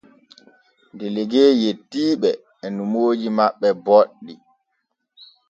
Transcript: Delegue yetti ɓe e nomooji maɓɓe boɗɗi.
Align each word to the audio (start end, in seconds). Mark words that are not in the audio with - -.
Delegue 0.99 1.45
yetti 1.63 2.03
ɓe 2.21 2.29
e 2.63 2.67
nomooji 2.75 3.27
maɓɓe 3.37 3.67
boɗɗi. 3.85 4.33